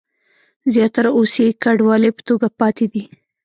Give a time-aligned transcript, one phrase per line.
[0.73, 3.03] زیاتره اوس یې کنډوالې په توګه پاتې دي.